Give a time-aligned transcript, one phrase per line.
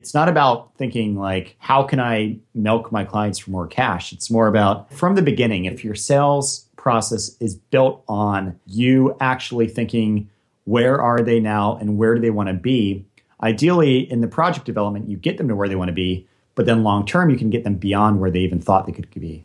[0.00, 4.12] It's not about thinking like, how can I milk my clients for more cash?
[4.12, 9.66] It's more about from the beginning, if your sales process is built on you actually
[9.66, 10.30] thinking,
[10.64, 13.04] where are they now and where do they want to be?
[13.42, 16.64] Ideally, in the project development, you get them to where they want to be, but
[16.64, 19.44] then long term, you can get them beyond where they even thought they could be.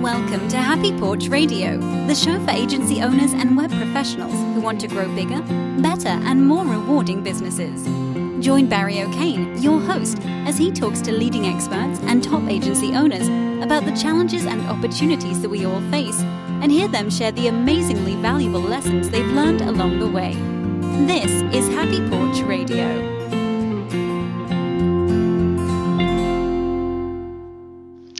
[0.00, 1.76] Welcome to Happy Porch Radio,
[2.06, 5.42] the show for agency owners and web professionals who want to grow bigger,
[5.82, 7.86] better, and more rewarding businesses.
[8.40, 13.28] Join Barry O'Kane, your host, as he talks to leading experts and top agency owners
[13.62, 16.20] about the challenges and opportunities that we all face,
[16.60, 20.34] and hear them share the amazingly valuable lessons they've learned along the way.
[21.06, 23.12] This is Happy Porch Radio.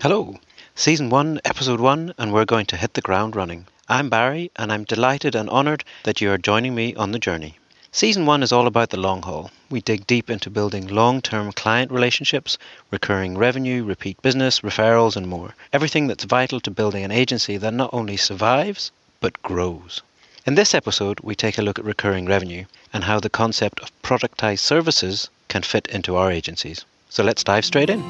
[0.00, 0.36] Hello,
[0.76, 3.66] Season 1, Episode 1, and we're going to hit the ground running.
[3.88, 7.58] I'm Barry, and I'm delighted and honoured that you are joining me on the journey.
[7.96, 9.52] Season 1 is all about the long haul.
[9.70, 12.58] We dig deep into building long term client relationships,
[12.90, 15.54] recurring revenue, repeat business, referrals, and more.
[15.72, 20.02] Everything that's vital to building an agency that not only survives, but grows.
[20.44, 23.92] In this episode, we take a look at recurring revenue and how the concept of
[24.02, 26.84] productized services can fit into our agencies.
[27.10, 28.02] So let's dive straight in.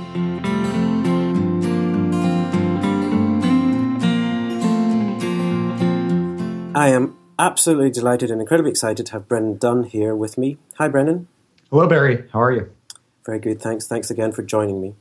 [6.75, 10.58] I am absolutely delighted and incredibly excited to have Brennan Dunn here with me.
[10.78, 11.28] Hi, Brennan.
[11.70, 12.24] Hello, Barry.
[12.32, 12.70] How are you?
[13.27, 13.60] Very good.
[13.60, 13.86] Thanks.
[13.86, 14.94] Thanks again for joining me.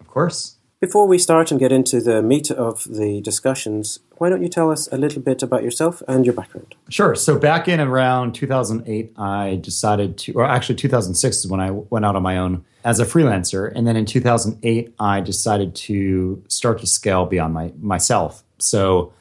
[0.00, 0.56] Of course.
[0.80, 4.70] Before we start and get into the meat of the discussions, why don't you tell
[4.70, 6.74] us a little bit about yourself and your background?
[6.88, 7.14] Sure.
[7.14, 12.06] So back in around 2008, I decided to, or actually 2006 is when I went
[12.06, 16.78] out on my own as a freelancer, and then in 2008, I decided to start
[16.80, 18.42] to scale beyond my myself.
[18.58, 19.12] So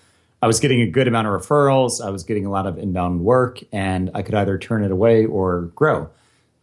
[0.42, 3.22] I was getting a good amount of referrals, I was getting a lot of inbound
[3.22, 6.10] work, and I could either turn it away or grow.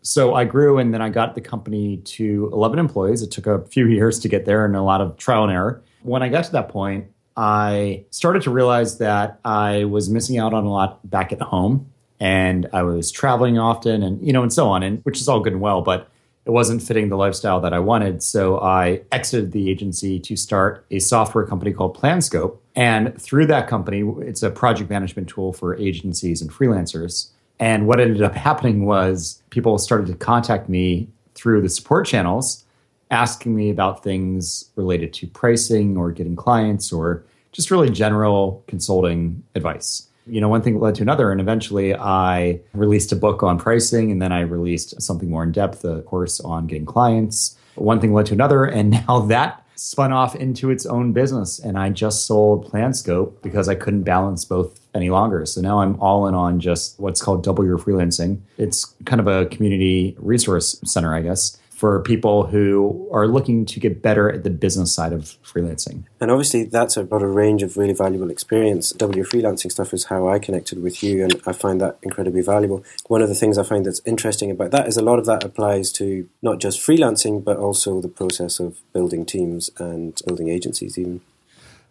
[0.02, 3.22] So I grew, and then I got the company to 11 employees.
[3.22, 5.82] It took a few years to get there and a lot of trial and error.
[6.02, 10.54] When I got to that point, I started to realize that I was missing out
[10.54, 14.52] on a lot back at home and I was traveling often and you know and
[14.52, 16.08] so on and which is all good and well but
[16.46, 20.86] it wasn't fitting the lifestyle that I wanted so I exited the agency to start
[20.90, 25.76] a software company called Planscope and through that company it's a project management tool for
[25.76, 31.60] agencies and freelancers and what ended up happening was people started to contact me through
[31.60, 32.64] the support channels
[33.10, 39.42] asking me about things related to pricing or getting clients or just really general consulting
[39.54, 40.08] advice.
[40.26, 44.10] You know, one thing led to another, and eventually I released a book on pricing,
[44.10, 47.56] and then I released something more in depth, a course on getting clients.
[47.76, 51.58] One thing led to another, and now that spun off into its own business.
[51.58, 55.44] And I just sold Planscope because I couldn't balance both any longer.
[55.46, 58.40] So now I'm all in on just what's called double your freelancing.
[58.56, 63.78] It's kind of a community resource center, I guess, for people who are looking to
[63.78, 66.04] get better at the business side of freelancing.
[66.18, 68.92] And obviously, that's about a range of really valuable experience.
[68.92, 72.82] W freelancing stuff is how I connected with you, and I find that incredibly valuable.
[73.08, 75.44] One of the things I find that's interesting about that is a lot of that
[75.44, 80.98] applies to not just freelancing, but also the process of building teams and building agencies,
[80.98, 81.20] even.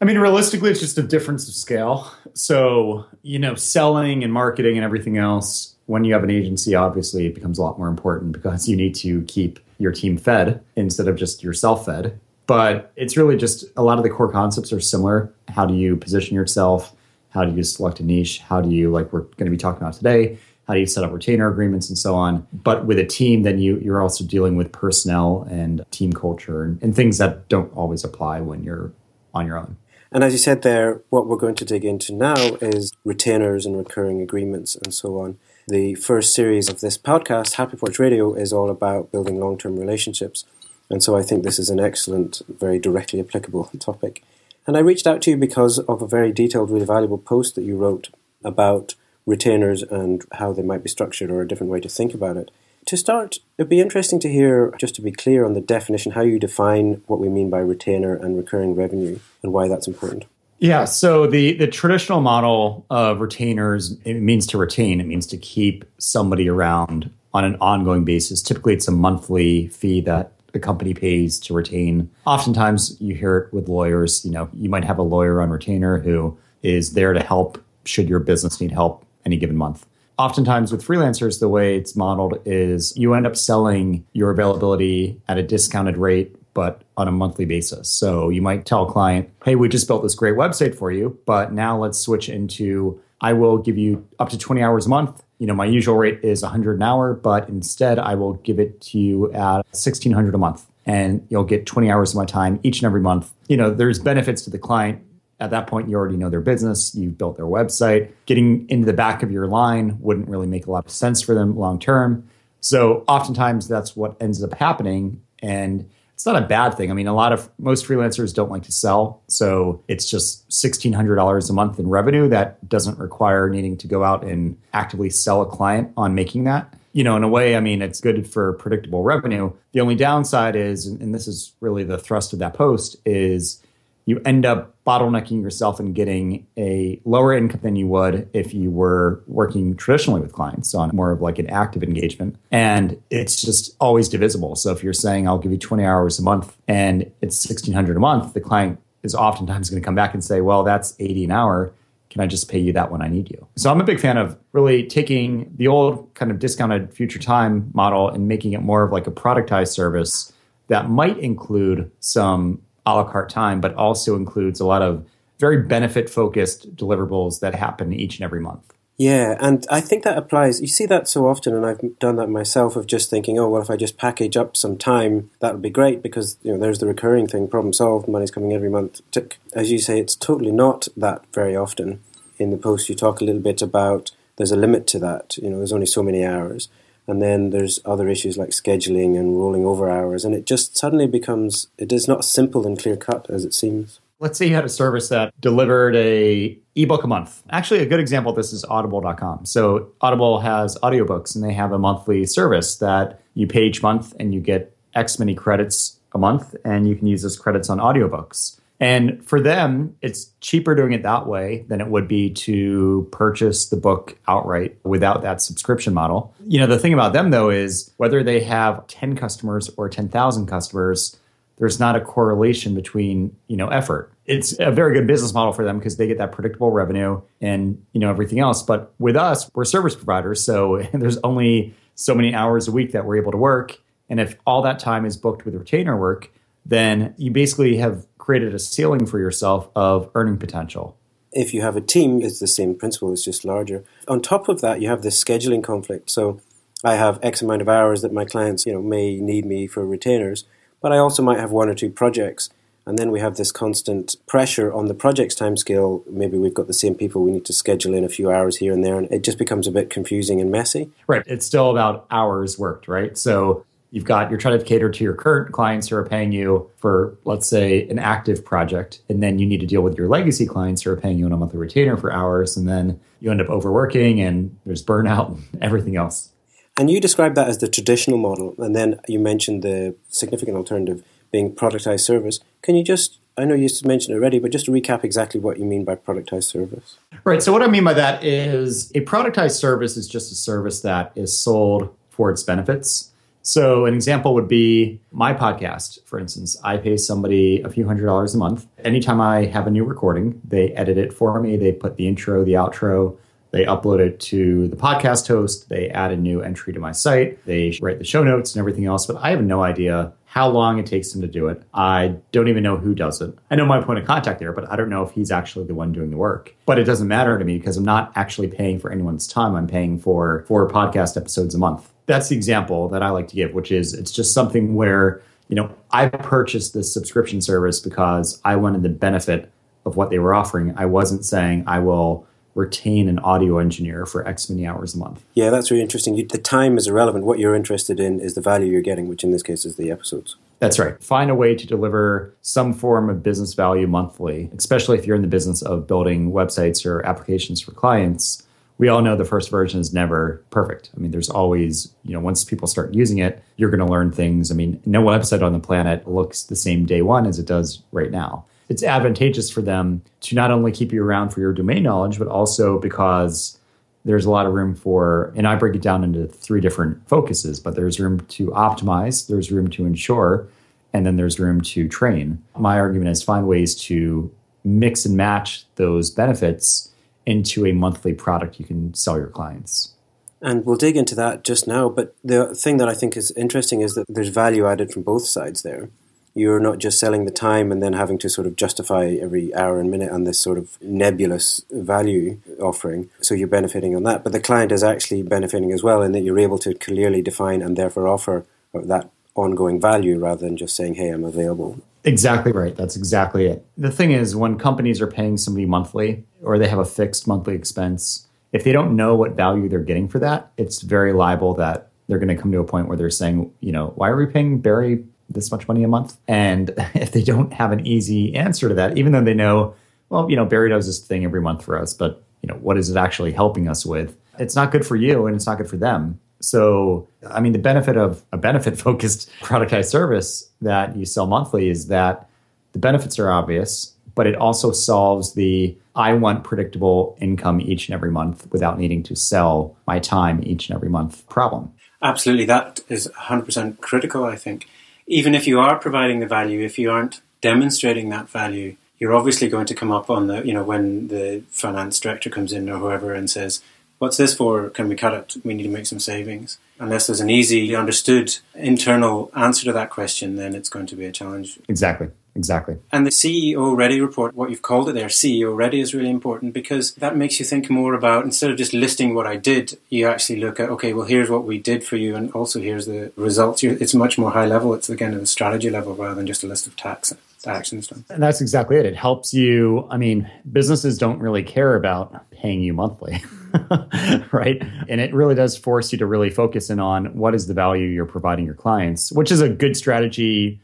[0.01, 2.11] I mean, realistically, it's just a difference of scale.
[2.33, 7.27] So, you know, selling and marketing and everything else, when you have an agency, obviously
[7.27, 11.07] it becomes a lot more important because you need to keep your team fed instead
[11.07, 12.19] of just yourself fed.
[12.47, 15.33] But it's really just a lot of the core concepts are similar.
[15.49, 16.93] How do you position yourself?
[17.29, 18.39] How do you select a niche?
[18.39, 20.37] How do you, like we're going to be talking about today,
[20.67, 22.47] how do you set up retainer agreements and so on?
[22.53, 26.81] But with a team, then you, you're also dealing with personnel and team culture and,
[26.81, 28.91] and things that don't always apply when you're
[29.33, 29.77] on your own.
[30.11, 33.77] And as you said there, what we're going to dig into now is retainers and
[33.77, 35.37] recurring agreements and so on.
[35.67, 39.79] The first series of this podcast, Happy Porch Radio, is all about building long term
[39.79, 40.45] relationships.
[40.91, 44.23] And so I think this is an excellent, very directly applicable topic.
[44.67, 47.63] And I reached out to you because of a very detailed, really valuable post that
[47.63, 48.09] you wrote
[48.43, 48.93] about
[49.25, 52.51] retainers and how they might be structured or a different way to think about it.
[52.85, 56.21] To start, it'd be interesting to hear, just to be clear on the definition, how
[56.21, 60.25] you define what we mean by retainer and recurring revenue and why that's important.
[60.59, 65.01] Yeah, so the the traditional model of retainers it means to retain.
[65.01, 68.41] It means to keep somebody around on an ongoing basis.
[68.41, 72.09] Typically, it's a monthly fee that the company pays to retain.
[72.25, 74.23] Oftentimes, you hear it with lawyers.
[74.23, 78.07] You know, you might have a lawyer on retainer who is there to help should
[78.07, 79.85] your business need help any given month.
[80.17, 85.37] Oftentimes, with freelancers, the way it's modeled is you end up selling your availability at
[85.37, 87.91] a discounted rate but on a monthly basis.
[87.91, 91.19] So you might tell a client, hey, we just built this great website for you,
[91.27, 95.21] but now let's switch into I will give you up to 20 hours a month
[95.39, 98.79] you know, my usual rate is 100 an hour, but instead I will give it
[98.81, 102.79] to you at 1600 a month and you'll get 20 hours of my time each
[102.79, 103.31] and every month.
[103.47, 105.01] You know, there's benefits to the client.
[105.39, 108.11] At that point, you already know their business, you've built their website.
[108.25, 111.35] Getting into the back of your line wouldn't really make a lot of sense for
[111.35, 112.29] them long term.
[112.61, 115.21] So, oftentimes, that's what ends up happening.
[115.39, 116.89] And it's not a bad thing.
[116.89, 119.21] I mean, a lot of most freelancers don't like to sell.
[119.27, 124.23] So it's just $1,600 a month in revenue that doesn't require needing to go out
[124.23, 126.73] and actively sell a client on making that.
[126.93, 129.51] You know, in a way, I mean, it's good for predictable revenue.
[129.73, 133.61] The only downside is, and this is really the thrust of that post, is
[134.05, 138.69] you end up bottlenecking yourself and getting a lower income than you would if you
[138.69, 142.35] were working traditionally with clients on more of like an active engagement.
[142.51, 144.55] And it's just always divisible.
[144.55, 147.99] So if you're saying I'll give you 20 hours a month and it's 1600 a
[147.99, 151.31] month, the client is oftentimes going to come back and say, well, that's 80 an
[151.31, 151.73] hour.
[152.11, 153.45] Can I just pay you that when I need you?
[153.55, 157.71] So I'm a big fan of really taking the old kind of discounted future time
[157.73, 160.31] model and making it more of like a productized service
[160.67, 165.05] that might include some a la carte time, but also includes a lot of
[165.39, 168.73] very benefit focused deliverables that happen each and every month.
[168.97, 170.61] Yeah, and I think that applies.
[170.61, 173.61] You see that so often, and I've done that myself of just thinking, oh, well,
[173.61, 176.79] if I just package up some time, that would be great because you know there's
[176.79, 179.01] the recurring thing, problem solved, money's coming every month.
[179.11, 179.37] Tick.
[179.53, 182.01] As you say, it's totally not that very often.
[182.37, 185.37] In the post, you talk a little bit about there's a limit to that.
[185.37, 186.69] You know, there's only so many hours.
[187.07, 190.25] And then there's other issues like scheduling and rolling over hours.
[190.25, 193.99] And it just suddenly becomes, it is not simple and clear cut as it seems.
[194.19, 197.43] Let's say you had a service that delivered a ebook a month.
[197.49, 199.45] Actually, a good example of this is audible.com.
[199.45, 204.13] So Audible has audiobooks and they have a monthly service that you pay each month
[204.19, 207.79] and you get X many credits a month and you can use those credits on
[207.79, 208.57] audiobooks.
[208.79, 213.69] And for them, it's cheaper doing it that way than it would be to purchase
[213.69, 216.33] the book outright without that subscription model.
[216.45, 220.45] You know, the thing about them though is whether they have 10 customers or 10,000
[220.47, 221.15] customers,
[221.57, 224.11] there's not a correlation between, you know, effort.
[224.25, 227.81] It's a very good business model for them because they get that predictable revenue and,
[227.93, 228.61] you know, everything else.
[228.61, 233.05] But with us, we're service providers, so there's only so many hours a week that
[233.05, 233.79] we're able to work.
[234.09, 236.29] And if all that time is booked with retainer work,
[236.65, 240.97] then you basically have created a ceiling for yourself of earning potential.
[241.31, 243.83] If you have a team, it's the same principle, it's just larger.
[244.07, 246.09] On top of that, you have this scheduling conflict.
[246.09, 246.41] So
[246.83, 249.85] I have X amount of hours that my clients, you know, may need me for
[249.85, 250.45] retainers,
[250.81, 252.49] but I also might have one or two projects.
[252.87, 256.03] And then we have this constant pressure on the project's timescale.
[256.07, 258.73] Maybe we've got the same people, we need to schedule in a few hours here
[258.73, 260.89] and there, and it just becomes a bit confusing and messy.
[261.05, 261.21] Right.
[261.27, 263.15] It's still about hours worked, right?
[263.19, 266.69] So You've got you're trying to cater to your current clients who are paying you
[266.75, 270.45] for, let's say, an active project, and then you need to deal with your legacy
[270.45, 273.39] clients who are paying you on a monthly retainer for hours, and then you end
[273.39, 276.31] up overworking, and there's burnout and everything else.
[276.75, 281.01] And you described that as the traditional model, and then you mentioned the significant alternative
[281.31, 282.41] being productized service.
[282.63, 285.57] Can you just I know you mentioned it already, but just to recap exactly what
[285.57, 286.97] you mean by productized service.
[287.23, 287.41] Right.
[287.41, 291.13] So, what I mean by that is a productized service is just a service that
[291.15, 293.11] is sold for its benefits.
[293.47, 296.57] So, an example would be my podcast, for instance.
[296.63, 298.65] I pay somebody a few hundred dollars a month.
[298.83, 301.55] Anytime I have a new recording, they edit it for me.
[301.55, 303.17] They put the intro, the outro,
[303.55, 305.69] they upload it to the podcast host.
[305.69, 307.45] They add a new entry to my site.
[307.45, 309.05] They write the show notes and everything else.
[309.05, 311.63] But I have no idea how long it takes them to do it.
[311.73, 313.33] I don't even know who does it.
[313.49, 315.73] I know my point of contact there, but I don't know if he's actually the
[315.73, 316.53] one doing the work.
[316.65, 319.55] But it doesn't matter to me because I'm not actually paying for anyone's time.
[319.55, 323.35] I'm paying for four podcast episodes a month that's the example that I like to
[323.35, 328.41] give, which is it's just something where, you know, I purchased this subscription service because
[328.45, 329.51] I wanted the benefit
[329.85, 330.73] of what they were offering.
[330.77, 335.23] I wasn't saying I will retain an audio engineer for X many hours a month.
[335.33, 336.15] Yeah, that's really interesting.
[336.15, 337.25] You, the time is irrelevant.
[337.25, 339.91] What you're interested in is the value you're getting, which in this case is the
[339.91, 340.37] episodes.
[340.59, 341.01] That's right.
[341.03, 345.21] Find a way to deliver some form of business value monthly, especially if you're in
[345.21, 348.45] the business of building websites or applications for clients
[348.77, 350.89] we all know the first version is never perfect.
[350.95, 354.11] I mean, there's always, you know, once people start using it, you're going to learn
[354.11, 354.51] things.
[354.51, 357.81] I mean, no website on the planet looks the same day one as it does
[357.91, 358.45] right now.
[358.67, 362.27] It's advantageous for them to not only keep you around for your domain knowledge, but
[362.27, 363.57] also because
[364.03, 367.59] there's a lot of room for, and I break it down into three different focuses,
[367.59, 370.47] but there's room to optimize, there's room to ensure,
[370.93, 372.43] and then there's room to train.
[372.57, 374.31] My argument is find ways to
[374.63, 376.91] mix and match those benefits
[377.25, 379.93] into a monthly product you can sell your clients.
[380.41, 381.89] And we'll dig into that just now.
[381.89, 385.25] But the thing that I think is interesting is that there's value added from both
[385.25, 385.89] sides there.
[386.35, 389.79] you're not just selling the time and then having to sort of justify every hour
[389.79, 393.09] and minute on this sort of nebulous value offering.
[393.21, 394.21] So you're benefiting on that.
[394.21, 397.61] But the client is actually benefiting as well in that you're able to clearly define
[397.61, 401.79] and therefore offer that ongoing value rather than just saying, hey, I'm available.
[402.05, 402.75] Exactly right.
[402.75, 403.65] That's exactly it.
[403.77, 407.55] The thing is, when companies are paying somebody monthly or they have a fixed monthly
[407.55, 411.89] expense, if they don't know what value they're getting for that, it's very liable that
[412.07, 414.27] they're going to come to a point where they're saying, you know, why are we
[414.27, 416.17] paying Barry this much money a month?
[416.27, 419.73] And if they don't have an easy answer to that, even though they know,
[420.09, 422.77] well, you know, Barry does this thing every month for us, but you know, what
[422.77, 424.15] is it actually helping us with?
[424.37, 426.19] It's not good for you and it's not good for them.
[426.45, 431.69] So, I mean, the benefit of a benefit focused productized service that you sell monthly
[431.69, 432.29] is that
[432.73, 437.93] the benefits are obvious, but it also solves the I want predictable income each and
[437.93, 441.73] every month without needing to sell my time each and every month problem.
[442.01, 442.45] Absolutely.
[442.45, 444.67] That is 100% critical, I think.
[445.07, 449.47] Even if you are providing the value, if you aren't demonstrating that value, you're obviously
[449.47, 452.77] going to come up on the, you know, when the finance director comes in or
[452.77, 453.61] whoever and says,
[453.97, 454.69] What's this for?
[454.69, 455.35] Can we cut it?
[455.43, 456.57] We need to make some savings.
[456.79, 461.05] Unless there's an easy, understood internal answer to that question, then it's going to be
[461.05, 461.59] a challenge.
[461.69, 462.09] Exactly.
[462.35, 462.77] Exactly.
[462.91, 466.53] And the CEO Ready report, what you've called it there, CEO Ready, is really important
[466.53, 470.05] because that makes you think more about instead of just listing what I did, you
[470.07, 473.13] actually look at, okay, well, here's what we did for you, and also here's the
[473.15, 473.63] results.
[473.63, 474.73] It's much more high level.
[474.73, 477.13] It's again at the strategy level rather than just a list of tax
[477.47, 478.03] actions done.
[478.09, 478.85] And that's exactly it.
[478.85, 479.87] It helps you.
[479.89, 483.23] I mean, businesses don't really care about paying you monthly.
[484.31, 484.61] right?
[484.87, 487.87] And it really does force you to really focus in on what is the value
[487.87, 490.61] you're providing your clients, which is a good strategy,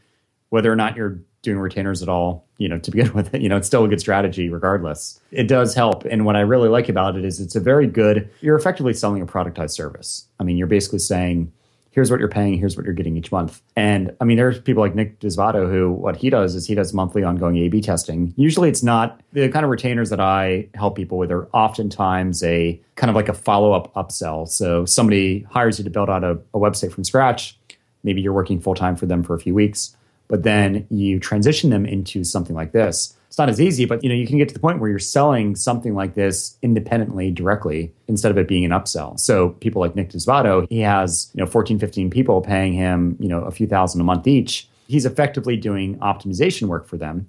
[0.50, 3.42] whether or not you're doing retainers at all, you know, to begin with, it.
[3.42, 5.20] you know, it's still a good strategy regardless.
[5.30, 6.04] It does help.
[6.04, 9.22] And what I really like about it is it's a very good, you're effectively selling
[9.22, 10.26] a productized service.
[10.38, 11.52] I mean, you're basically saying,
[11.92, 13.62] here's what you're paying, here's what you're getting each month.
[13.76, 16.92] And I mean, there's people like Nick Disabato who what he does is he does
[16.92, 18.34] monthly ongoing A B testing.
[18.36, 22.80] Usually it's not the kind of retainers that I help people with are oftentimes a
[22.96, 24.48] kind of like a follow-up upsell.
[24.48, 27.56] So somebody hires you to build out a, a website from scratch.
[28.02, 29.96] Maybe you're working full time for them for a few weeks
[30.32, 34.10] but then you transition them into something like this it's not as easy but you
[34.10, 37.90] know you can get to the point where you're selling something like this independently directly
[38.06, 39.18] instead of it being an upsell.
[39.18, 43.28] So people like nick Disabato, he has you know 14 15 people paying him you
[43.28, 44.68] know a few thousand a month each.
[44.86, 47.26] He's effectively doing optimization work for them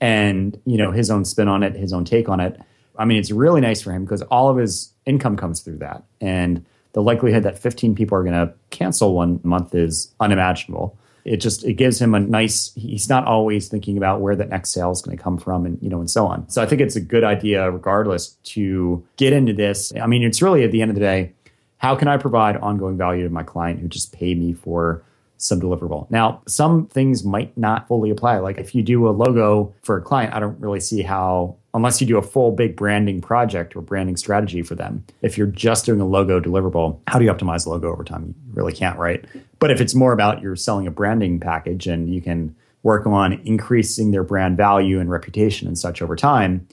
[0.00, 2.58] and you know his own spin on it his own take on it.
[2.96, 6.04] I mean it's really nice for him because all of his income comes through that.
[6.22, 11.38] And the likelihood that 15 people are going to cancel one month is unimaginable it
[11.38, 14.90] just it gives him a nice he's not always thinking about where the next sale
[14.90, 16.96] is going to come from and you know and so on so i think it's
[16.96, 20.90] a good idea regardless to get into this i mean it's really at the end
[20.90, 21.32] of the day
[21.78, 25.02] how can i provide ongoing value to my client who just paid me for
[25.36, 26.10] some deliverable.
[26.10, 28.38] Now, some things might not fully apply.
[28.38, 32.00] Like if you do a logo for a client, I don't really see how, unless
[32.00, 35.86] you do a full big branding project or branding strategy for them, if you're just
[35.86, 38.34] doing a logo deliverable, how do you optimize the logo over time?
[38.46, 39.24] You really can't, right?
[39.64, 43.32] But if it's more about you're selling a branding package and you can work on
[43.46, 46.68] increasing their brand value and reputation and such over time,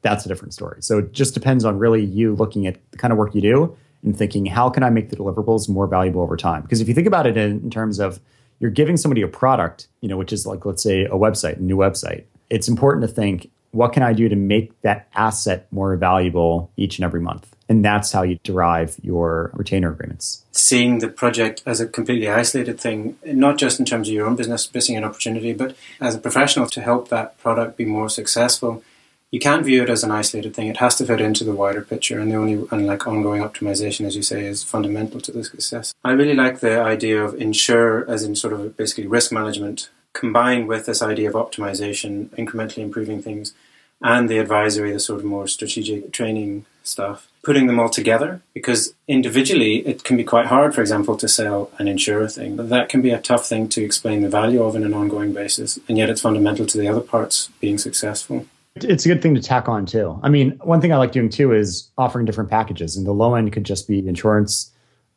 [0.00, 0.82] that's a different story.
[0.82, 3.76] So it just depends on really you looking at the kind of work you do
[4.02, 6.62] and thinking, how can I make the deliverables more valuable over time?
[6.62, 8.18] Because if you think about it in, in terms of
[8.58, 11.62] you're giving somebody a product, you know, which is like, let's say, a website, a
[11.62, 15.96] new website, it's important to think, what can I do to make that asset more
[15.96, 17.48] valuable each and every month?
[17.68, 20.44] And that's how you derive your retainer agreements.
[20.52, 24.36] Seeing the project as a completely isolated thing, not just in terms of your own
[24.36, 28.82] business missing an opportunity, but as a professional to help that product be more successful
[29.32, 30.68] you can't view it as an isolated thing.
[30.68, 34.06] It has to fit into the wider picture, and the only and like ongoing optimization,
[34.06, 35.94] as you say, is fundamental to the success.
[36.04, 40.68] I really like the idea of insure, as in sort of basically risk management, combined
[40.68, 43.54] with this idea of optimization, incrementally improving things,
[44.02, 47.28] and the advisory, the sort of more strategic training stuff.
[47.44, 51.70] Putting them all together because individually it can be quite hard, for example, to sell
[51.78, 52.56] an insurer thing.
[52.56, 55.32] But that can be a tough thing to explain the value of in an ongoing
[55.32, 58.46] basis, and yet it's fundamental to the other parts being successful.
[58.74, 60.18] It's a good thing to tack on too.
[60.22, 62.96] I mean, one thing I like doing too is offering different packages.
[62.96, 64.71] And the low end could just be insurance,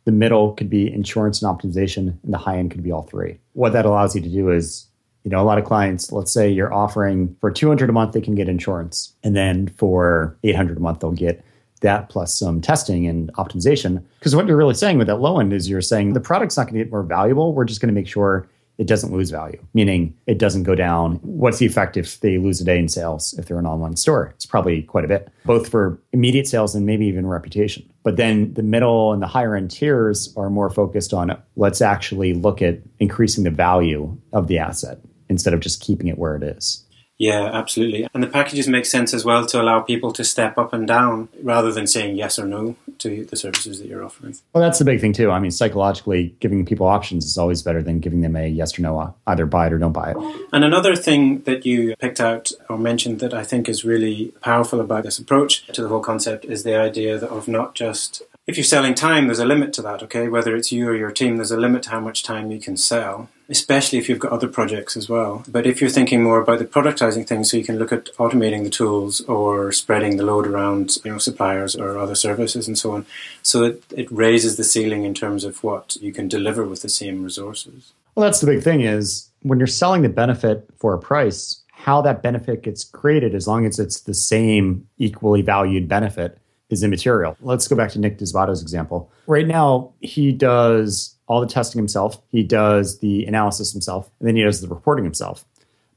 [0.05, 3.39] the middle could be insurance and optimization, and the high end could be all three.
[3.53, 4.87] What that allows you to do is,
[5.23, 8.21] you know, a lot of clients, let's say you're offering for 200 a month, they
[8.21, 9.13] can get insurance.
[9.23, 11.43] And then for 800 a month, they'll get
[11.81, 14.03] that plus some testing and optimization.
[14.19, 16.67] Because what you're really saying with that low end is you're saying the product's not
[16.67, 17.53] going to get more valuable.
[17.53, 18.47] We're just going to make sure
[18.77, 21.15] it doesn't lose value, meaning it doesn't go down.
[21.21, 24.33] What's the effect if they lose a day in sales if they're an online store?
[24.35, 27.89] It's probably quite a bit, both for immediate sales and maybe even reputation.
[28.05, 32.35] But then the middle and the higher end tiers are more focused on let's actually
[32.35, 36.43] look at increasing the value of the asset instead of just keeping it where it
[36.43, 36.84] is.
[37.17, 38.07] Yeah, absolutely.
[38.13, 41.29] And the packages make sense as well to allow people to step up and down
[41.41, 44.35] rather than saying yes or no to the services that you're offering.
[44.53, 45.31] Well, that's the big thing, too.
[45.31, 48.81] I mean, psychologically, giving people options is always better than giving them a yes or
[48.81, 50.17] no, uh, either buy it or don't buy it.
[50.51, 54.81] And another thing that you picked out or mentioned that I think is really powerful
[54.81, 58.63] about this approach to the whole concept is the idea of not just if you're
[58.63, 60.27] selling time, there's a limit to that, okay?
[60.27, 62.77] Whether it's you or your team, there's a limit to how much time you can
[62.77, 65.43] sell, especially if you've got other projects as well.
[65.47, 68.63] But if you're thinking more about the productizing things, so you can look at automating
[68.63, 72.91] the tools or spreading the load around, you know, suppliers or other services and so
[72.91, 73.07] on,
[73.41, 76.89] so it, it raises the ceiling in terms of what you can deliver with the
[76.89, 77.93] same resources.
[78.13, 82.01] Well, that's the big thing is when you're selling the benefit for a price, how
[82.03, 86.37] that benefit gets created, as long as it's the same equally valued benefit,
[86.69, 87.37] is immaterial.
[87.41, 89.11] Let's go back to Nick Disabato's example.
[89.27, 94.35] Right now, he does all the testing himself, he does the analysis himself, and then
[94.35, 95.45] he does the reporting himself.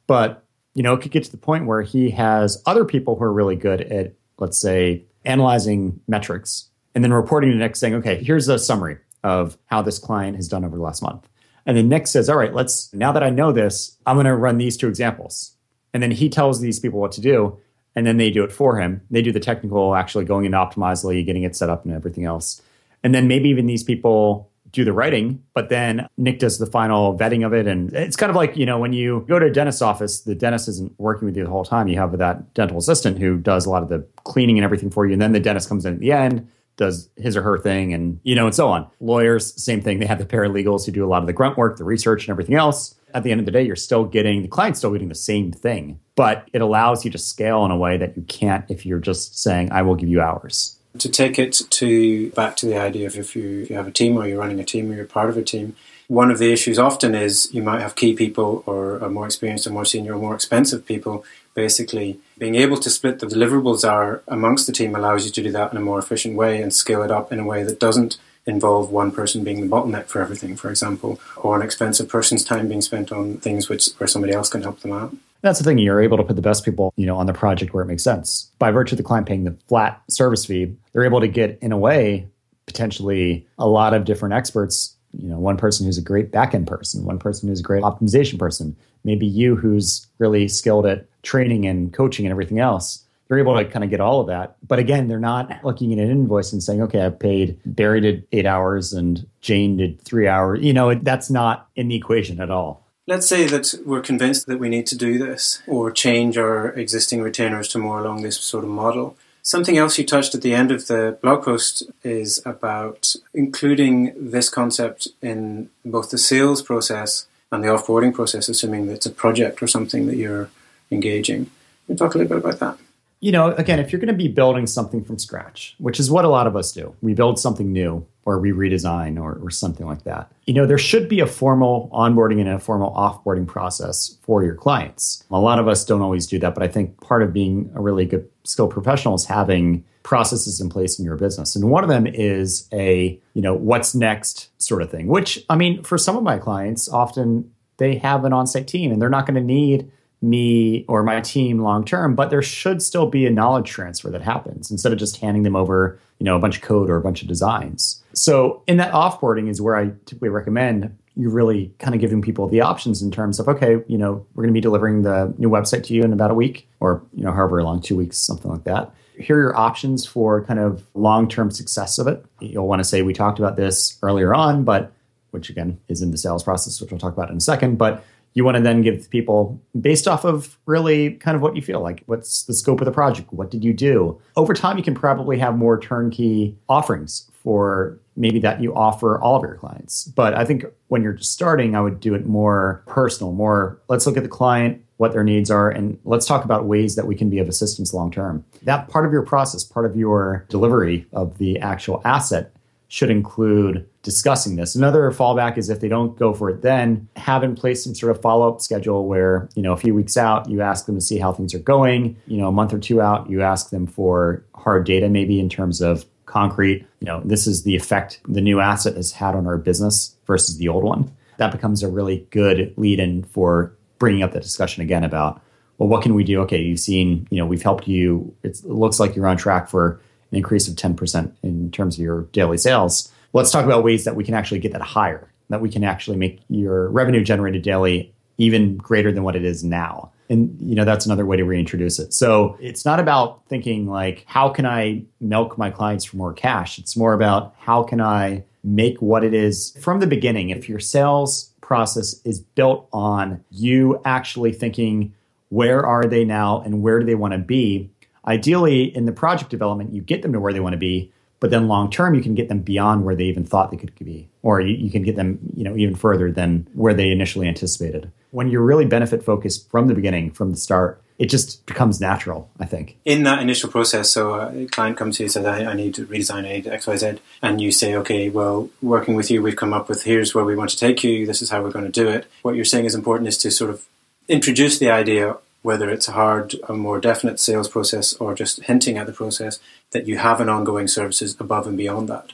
[0.07, 0.45] But,
[0.75, 3.33] you know, it could get to the point where he has other people who are
[3.33, 8.49] really good at, let's say, analyzing metrics and then reporting to Nick saying, okay, here's
[8.49, 11.29] a summary of how this client has done over the last month.
[11.67, 14.35] And then Nick says, all right, let's, now that I know this, I'm going to
[14.35, 15.55] run these two examples.
[15.93, 17.59] And then he tells these people what to do
[17.95, 19.01] and then they do it for him.
[19.11, 22.63] They do the technical, actually going into Optimizely, getting it set up, and everything else.
[23.03, 27.17] And then maybe even these people do the writing, but then Nick does the final
[27.17, 27.67] vetting of it.
[27.67, 30.35] And it's kind of like, you know, when you go to a dentist's office, the
[30.35, 31.89] dentist isn't working with you the whole time.
[31.89, 35.07] You have that dental assistant who does a lot of the cleaning and everything for
[35.07, 35.15] you.
[35.15, 38.21] And then the dentist comes in at the end, does his or her thing, and,
[38.25, 38.87] you know, and so on.
[39.01, 40.01] Lawyers, same thing.
[40.01, 42.31] They have the paralegals who do a lot of the grunt work, the research, and
[42.31, 45.09] everything else at the end of the day, you're still getting the client's still getting
[45.09, 48.65] the same thing, but it allows you to scale in a way that you can't
[48.69, 50.77] if you're just saying, I will give you hours.
[50.99, 53.93] To take it to back to the idea of if you, if you have a
[53.93, 55.77] team or you're running a team or you're part of a team,
[56.09, 59.71] one of the issues often is you might have key people or more experienced or
[59.71, 61.25] more senior or more expensive people.
[61.55, 65.53] Basically, being able to split the deliverables are amongst the team allows you to do
[65.53, 68.17] that in a more efficient way and scale it up in a way that doesn't
[68.49, 72.67] involve one person being the bottleneck for everything, for example, or an expensive person's time
[72.67, 75.15] being spent on things which where somebody else can help them out.
[75.43, 75.79] That's the thing.
[75.79, 78.03] You're able to put the best people, you know, on the project where it makes
[78.03, 78.51] sense.
[78.59, 81.71] By virtue of the client paying the flat service fee, they're able to get, in
[81.71, 82.27] a way,
[82.67, 84.97] potentially a lot of different experts.
[85.13, 88.39] You know, one person who's a great backend person, one person who's a great optimization
[88.39, 93.57] person, maybe you who's really skilled at training and coaching and everything else they're able
[93.57, 94.57] to kind of get all of that.
[94.67, 98.27] But again, they're not looking at an invoice and saying, okay, I paid Barry did
[98.33, 100.61] eight hours and Jane did three hours.
[100.63, 102.87] You know, that's not in the equation at all.
[103.07, 107.23] Let's say that we're convinced that we need to do this or change our existing
[107.23, 109.17] retainers to more along this sort of model.
[109.43, 114.51] Something else you touched at the end of the blog post is about including this
[114.51, 119.63] concept in both the sales process and the offboarding process, assuming that it's a project
[119.63, 120.51] or something that you're
[120.91, 121.47] engaging.
[121.87, 122.79] Can you talk a little bit about that?
[123.21, 126.25] You know, again, if you're going to be building something from scratch, which is what
[126.25, 129.87] a lot of us do, we build something new or we redesign or, or something
[129.87, 130.31] like that.
[130.45, 134.55] You know, there should be a formal onboarding and a formal offboarding process for your
[134.55, 135.25] clients.
[135.31, 137.81] A lot of us don't always do that, but I think part of being a
[137.81, 141.57] really good skilled professional is having processes in place in your business.
[141.57, 145.57] And one of them is a, you know, what's next sort of thing, which I
[145.57, 149.27] mean, for some of my clients, often they have an on-site team and they're not
[149.27, 153.31] going to need me or my team long term, but there should still be a
[153.31, 156.63] knowledge transfer that happens instead of just handing them over, you know, a bunch of
[156.63, 158.03] code or a bunch of designs.
[158.15, 162.49] So in that offboarding is where I typically recommend you really kind of giving people
[162.49, 165.51] the options in terms of okay, you know, we're going to be delivering the new
[165.51, 168.51] website to you in about a week or you know, however long, two weeks, something
[168.51, 168.93] like that.
[169.19, 172.25] Here are your options for kind of long-term success of it.
[172.39, 174.93] You'll want to say we talked about this earlier on, but
[175.33, 177.79] which again is in the sales process, which we'll talk about in a second.
[177.79, 178.05] But
[178.39, 181.81] you want to then give people based off of really kind of what you feel
[181.81, 183.33] like what's the scope of the project?
[183.33, 184.21] What did you do?
[184.37, 189.37] Over time you can probably have more turnkey offerings for maybe that you offer all
[189.37, 190.05] of your clients.
[190.05, 194.07] But i think when you're just starting i would do it more personal more let's
[194.07, 197.15] look at the client what their needs are and let's talk about ways that we
[197.15, 198.45] can be of assistance long term.
[198.63, 202.53] That part of your process part of your delivery of the actual asset
[202.89, 204.75] should include discussing this.
[204.75, 208.15] Another fallback is if they don't go for it then, have in place some sort
[208.15, 211.19] of follow-up schedule where, you know, a few weeks out, you ask them to see
[211.19, 212.17] how things are going.
[212.27, 215.51] You know, a month or two out, you ask them for hard data maybe in
[215.51, 219.47] terms of concrete, you know, this is the effect the new asset has had on
[219.47, 221.11] our business versus the old one.
[221.37, 225.43] That becomes a really good lead in for bringing up the discussion again about
[225.79, 226.41] well, what can we do?
[226.41, 228.35] Okay, you've seen, you know, we've helped you.
[228.43, 232.23] it looks like you're on track for an increase of 10% in terms of your
[232.33, 233.11] daily sales.
[233.33, 236.17] Let's talk about ways that we can actually get that higher, that we can actually
[236.17, 240.13] make your revenue generated daily even greater than what it is now.
[240.31, 242.13] And you know that's another way to reintroduce it.
[242.13, 246.79] So it's not about thinking like how can I milk my clients for more cash.
[246.79, 250.51] It's more about how can I make what it is from the beginning.
[250.51, 255.15] If your sales process is built on you actually thinking
[255.51, 257.91] where are they now and where do they want to be,
[258.29, 261.11] ideally in the project development you get them to where they want to be
[261.41, 263.95] but then long term you can get them beyond where they even thought they could
[263.97, 267.49] be or you, you, can get them you know even further than where they initially
[267.49, 268.11] anticipated.
[268.31, 272.49] When you're really benefit focused from the beginning from the start it just becomes natural
[272.61, 272.97] i think.
[273.05, 275.95] In that initial process so a client comes to you and says I, I need
[275.95, 279.89] to redesign need xyz and you say okay well working with you we've come up
[279.89, 282.09] with here's where we want to take you this is how we're going to do
[282.09, 282.27] it.
[282.43, 283.87] What you're saying is important is to sort of
[284.29, 288.97] introduce the idea whether it's a hard, a more definite sales process or just hinting
[288.97, 289.59] at the process,
[289.91, 292.33] that you have an ongoing services above and beyond that.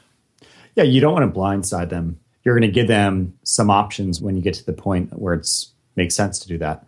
[0.75, 2.19] Yeah, you don't want to blindside them.
[2.43, 5.49] You're going to give them some options when you get to the point where it
[5.97, 6.85] makes sense to do that.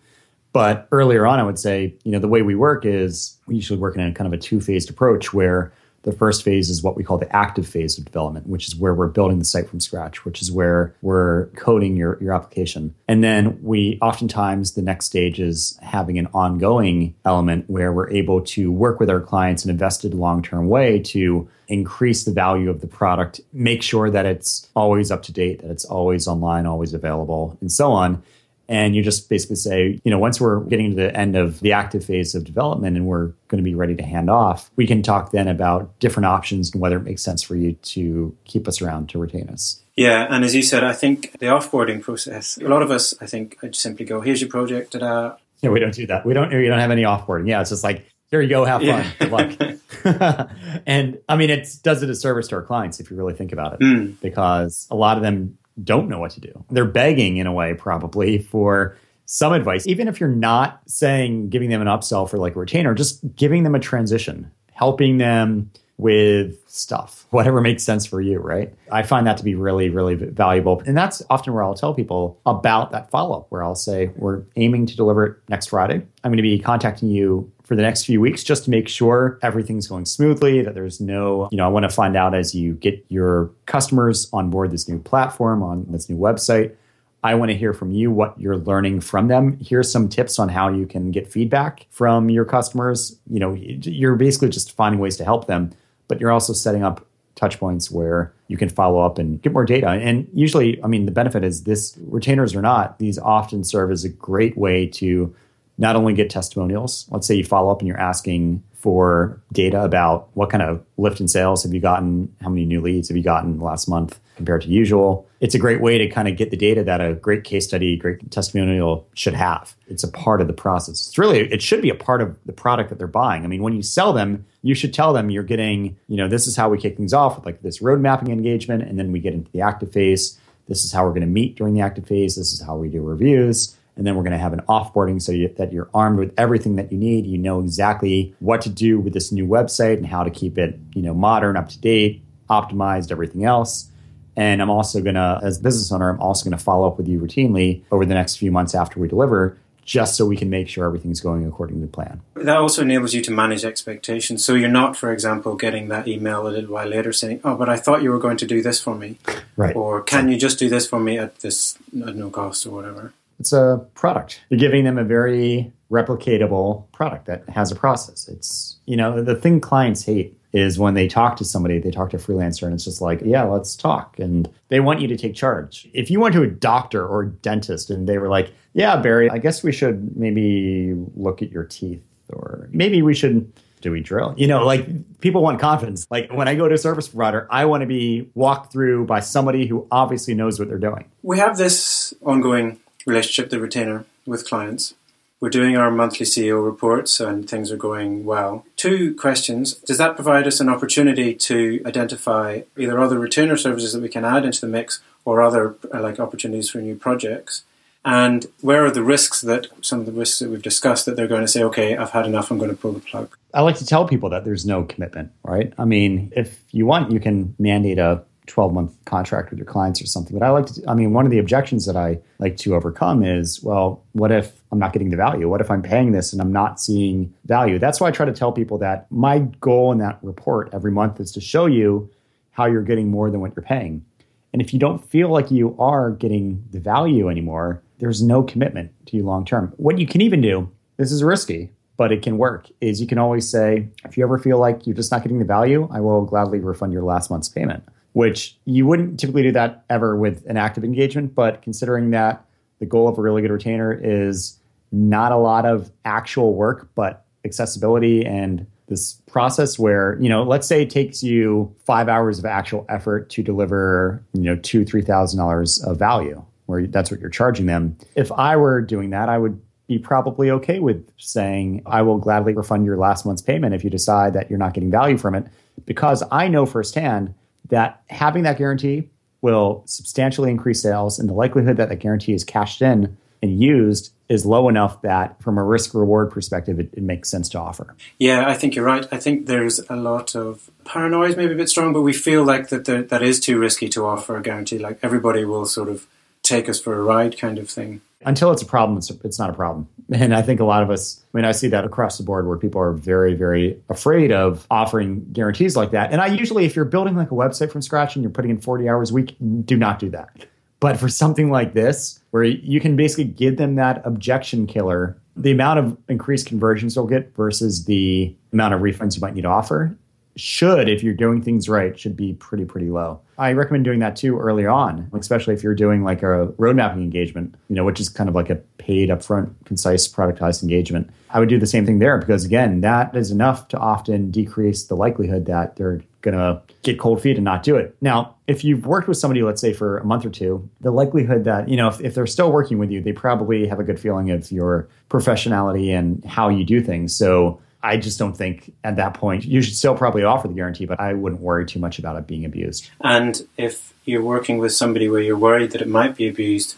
[0.52, 3.78] But earlier on, I would say, you know, the way we work is we usually
[3.78, 5.72] work in a kind of a two phased approach where
[6.06, 8.94] the first phase is what we call the active phase of development, which is where
[8.94, 12.94] we're building the site from scratch, which is where we're coding your, your application.
[13.08, 18.40] And then we oftentimes, the next stage is having an ongoing element where we're able
[18.42, 22.70] to work with our clients in a vested long term way to increase the value
[22.70, 26.66] of the product, make sure that it's always up to date, that it's always online,
[26.66, 28.22] always available, and so on.
[28.68, 31.72] And you just basically say, you know, once we're getting to the end of the
[31.72, 35.02] active phase of development and we're going to be ready to hand off, we can
[35.02, 38.82] talk then about different options and whether it makes sense for you to keep us
[38.82, 39.82] around to retain us.
[39.96, 43.26] Yeah, and as you said, I think the offboarding process, a lot of us, I
[43.26, 45.36] think, I'd simply go, here's your project, ta-da.
[45.62, 46.26] Yeah, we don't do that.
[46.26, 47.48] We don't, we don't have any offboarding.
[47.48, 49.10] Yeah, it's just like, here you go, have fun, yeah.
[49.18, 50.50] good luck.
[50.86, 53.52] and I mean, it does it a service to our clients if you really think
[53.52, 54.20] about it, mm.
[54.20, 56.64] because a lot of them don't know what to do.
[56.70, 61.68] They're begging in a way, probably, for some advice, even if you're not saying giving
[61.68, 66.56] them an upsell for like a retainer, just giving them a transition, helping them with
[66.68, 68.72] stuff, whatever makes sense for you, right?
[68.90, 70.82] I find that to be really, really valuable.
[70.86, 74.42] And that's often where I'll tell people about that follow up, where I'll say, We're
[74.56, 75.94] aiming to deliver it next Friday.
[75.94, 79.38] I'm going to be contacting you for the next few weeks just to make sure
[79.42, 82.74] everything's going smoothly, that there's no, you know, I want to find out as you
[82.74, 86.74] get your customers on board this new platform, on this new website.
[87.22, 89.58] I want to hear from you what you're learning from them.
[89.60, 93.18] Here's some tips on how you can get feedback from your customers.
[93.28, 95.72] You know, you're basically just finding ways to help them
[96.08, 99.64] but you're also setting up touch points where you can follow up and get more
[99.64, 99.88] data.
[99.88, 104.04] And usually, I mean, the benefit is this retainers or not, these often serve as
[104.04, 105.34] a great way to
[105.78, 107.06] not only get testimonials.
[107.10, 111.20] Let's say you follow up and you're asking for data about what kind of lift
[111.20, 114.62] in sales have you gotten, how many new leads have you gotten last month compared
[114.62, 115.26] to usual.
[115.40, 117.96] It's a great way to kind of get the data that a great case study,
[117.96, 119.74] great testimonial should have.
[119.88, 121.08] It's a part of the process.
[121.08, 123.44] It's really it should be a part of the product that they're buying.
[123.44, 126.46] I mean, when you sell them, you should tell them you're getting, you know, this
[126.46, 129.20] is how we kick things off with like this road mapping engagement and then we
[129.20, 130.38] get into the active phase.
[130.68, 132.36] This is how we're going to meet during the active phase.
[132.36, 135.32] This is how we do reviews and then we're going to have an offboarding so
[135.32, 137.26] you, that you're armed with everything that you need.
[137.26, 140.78] You know exactly what to do with this new website and how to keep it,
[140.94, 143.90] you know, modern, up to date, optimized, everything else.
[144.36, 147.08] And I'm also going to, as business owner, I'm also going to follow up with
[147.08, 149.56] you routinely over the next few months after we deliver
[149.86, 152.20] just so we can make sure everything's going according to plan.
[152.34, 154.44] That also enables you to manage expectations.
[154.44, 157.68] So you're not, for example, getting that email a little while later saying, "Oh, but
[157.68, 159.18] I thought you were going to do this for me,"
[159.56, 159.74] right?
[159.76, 163.12] Or can you just do this for me at this at no cost or whatever?
[163.38, 164.42] It's a product.
[164.48, 168.28] You're giving them a very replicatable product that has a process.
[168.28, 172.10] It's, you know, the thing clients hate is when they talk to somebody, they talk
[172.10, 174.18] to a freelancer, and it's just like, yeah, let's talk.
[174.18, 175.88] And they want you to take charge.
[175.92, 179.28] If you went to a doctor or a dentist and they were like, yeah, Barry,
[179.30, 184.00] I guess we should maybe look at your teeth, or maybe we should do we
[184.00, 184.34] drill?
[184.36, 186.06] You know, like people want confidence.
[186.10, 189.20] Like when I go to a service provider, I want to be walked through by
[189.20, 191.10] somebody who obviously knows what they're doing.
[191.22, 194.94] We have this ongoing relationship, the retainer, with clients.
[195.38, 198.64] We're doing our monthly CEO reports and things are going well.
[198.76, 199.74] Two questions.
[199.74, 204.24] Does that provide us an opportunity to identify either other retainer services that we can
[204.24, 207.64] add into the mix or other uh, like opportunities for new projects?
[208.02, 211.26] And where are the risks that some of the risks that we've discussed that they're
[211.26, 213.36] going to say, okay, I've had enough, I'm going to pull the plug?
[213.52, 215.72] I like to tell people that there's no commitment, right?
[215.76, 220.00] I mean, if you want, you can mandate a 12 month contract with your clients
[220.00, 220.38] or something.
[220.38, 223.22] But I like to, I mean, one of the objections that I like to overcome
[223.22, 225.48] is, well, what if I'm not getting the value?
[225.48, 227.78] What if I'm paying this and I'm not seeing value?
[227.78, 231.20] That's why I try to tell people that my goal in that report every month
[231.20, 232.10] is to show you
[232.50, 234.04] how you're getting more than what you're paying.
[234.52, 238.90] And if you don't feel like you are getting the value anymore, there's no commitment
[239.06, 239.74] to you long term.
[239.76, 243.18] What you can even do, this is risky, but it can work, is you can
[243.18, 246.24] always say, if you ever feel like you're just not getting the value, I will
[246.24, 247.84] gladly refund your last month's payment,
[248.16, 251.34] which you wouldn't typically do that ever with an active engagement.
[251.34, 252.42] But considering that
[252.78, 254.58] the goal of a really good retainer is
[254.90, 260.66] not a lot of actual work, but accessibility and this process where you know let's
[260.66, 265.02] say it takes you five hours of actual effort to deliver you know two three
[265.02, 269.28] thousand dollars of value where that's what you're charging them if i were doing that
[269.28, 273.74] i would be probably okay with saying i will gladly refund your last month's payment
[273.74, 275.46] if you decide that you're not getting value from it
[275.84, 277.34] because i know firsthand
[277.68, 279.08] that having that guarantee
[279.42, 284.12] will substantially increase sales and the likelihood that that guarantee is cashed in and used
[284.28, 287.94] is low enough that from a risk reward perspective it, it, makes sense to offer.
[288.18, 289.06] Yeah i think you're right.
[289.12, 292.68] I think there's a lot of paranoia maybe a bit strong but we feel like
[292.70, 294.78] that there, that is too risky to offer a guarantee.
[294.78, 296.06] Like everybody will sort of
[296.42, 299.50] take us for a ride kind of thing until it's a problem it's, it's not
[299.50, 299.88] a problem.
[300.12, 302.46] And i think a lot of us i mean i see that across the board
[302.46, 306.12] where people are very very afraid of offering guarantees like that.
[306.12, 308.60] And i usually if you're building like a website from scratch and you're putting in
[308.60, 310.46] 40 hours a week do not do that.
[310.78, 315.50] But for something like this, where you can basically give them that objection killer, the
[315.50, 319.48] amount of increased conversions they'll get versus the amount of refunds you might need to
[319.48, 319.96] offer
[320.36, 323.20] should, if you're doing things right, should be pretty, pretty low.
[323.38, 327.02] I recommend doing that too early on, especially if you're doing like a road mapping
[327.02, 331.10] engagement, you know, which is kind of like a paid upfront, concise, productized engagement.
[331.30, 334.84] I would do the same thing there because again, that is enough to often decrease
[334.84, 337.96] the likelihood that they're going to get cold feet and not do it.
[338.00, 341.44] Now, if you've worked with somebody, let's say for a month or two, the likelihood
[341.44, 344.00] that, you know, if, if they're still working with you, they probably have a good
[344.00, 347.14] feeling of your professionality and how you do things.
[347.14, 350.86] So I just don't think at that point you should still probably offer the guarantee,
[350.86, 352.90] but I wouldn't worry too much about it being abused.
[353.00, 356.74] And if you're working with somebody where you're worried that it might be abused,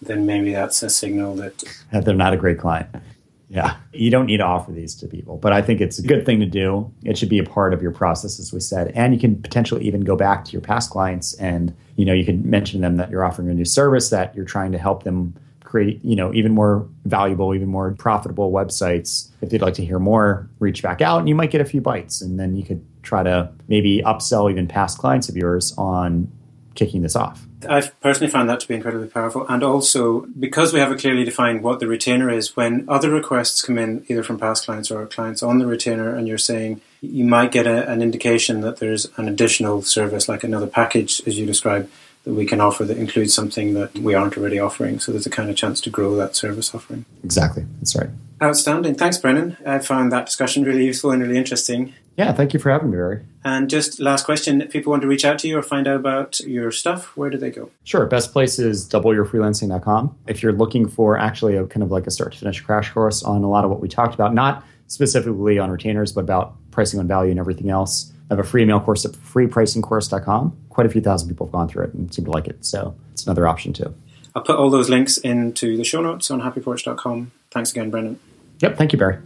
[0.00, 2.88] then maybe that's a signal that, that they're not a great client.
[3.48, 6.24] Yeah, you don't need to offer these to people, but I think it's a good
[6.24, 6.92] thing to do.
[7.02, 9.84] It should be a part of your process, as we said, and you can potentially
[9.84, 12.96] even go back to your past clients and you know you can mention to them
[12.96, 15.34] that you're offering a new service that you're trying to help them
[15.74, 19.28] create you know even more valuable, even more profitable websites.
[19.40, 21.80] If they'd like to hear more, reach back out, and you might get a few
[21.80, 26.30] bites, and then you could try to maybe upsell even past clients of yours on
[26.76, 27.44] kicking this off.
[27.68, 29.46] I've personally found that to be incredibly powerful.
[29.48, 33.62] And also, because we have a clearly defined what the retainer is, when other requests
[33.62, 37.24] come in, either from past clients or clients on the retainer, and you're saying you
[37.24, 41.46] might get a, an indication that there's an additional service, like another package, as you
[41.46, 41.90] described,
[42.24, 44.98] that we can offer that includes something that we aren't already offering.
[44.98, 47.04] So there's a kind of chance to grow that service offering.
[47.22, 47.64] Exactly.
[47.78, 48.10] That's right.
[48.42, 48.94] Outstanding.
[48.94, 49.56] Thanks, Brennan.
[49.64, 51.94] I found that discussion really useful and really interesting.
[52.16, 53.24] Yeah, thank you for having me, Barry.
[53.44, 55.96] And just last question if people want to reach out to you or find out
[55.96, 57.70] about your stuff, where do they go?
[57.84, 58.06] Sure.
[58.06, 60.16] Best place is doubleyourfreelancing.com.
[60.28, 63.22] If you're looking for actually a kind of like a start to finish crash course
[63.22, 67.00] on a lot of what we talked about, not specifically on retainers, but about pricing
[67.00, 70.56] on value and everything else, I have a free email course at freepricingcourse.com.
[70.70, 72.64] Quite a few thousand people have gone through it and seem to like it.
[72.64, 73.94] So it's another option too.
[74.34, 77.30] I'll put all those links into the show notes on happyporch.com.
[77.50, 78.18] Thanks again, Brennan.
[78.60, 78.76] Yep.
[78.76, 79.18] Thank you, Barry.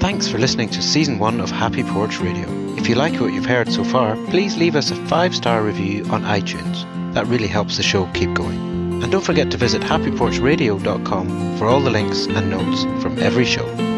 [0.00, 2.46] Thanks for listening to season one of Happy Porch Radio.
[2.76, 6.04] If you like what you've heard so far, please leave us a five star review
[6.06, 6.84] on iTunes.
[7.12, 9.02] That really helps the show keep going.
[9.02, 13.89] And don't forget to visit happyporchradio.com for all the links and notes from every show.